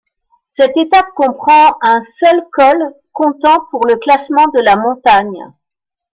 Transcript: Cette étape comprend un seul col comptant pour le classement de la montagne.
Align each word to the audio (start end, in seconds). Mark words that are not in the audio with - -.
Cette 0.57 0.75
étape 0.77 1.09
comprend 1.15 1.77
un 1.83 2.01
seul 2.23 2.41
col 2.53 2.81
comptant 3.13 3.65
pour 3.69 3.85
le 3.85 3.97
classement 3.97 4.47
de 4.47 4.59
la 4.59 4.75
montagne. 4.75 5.45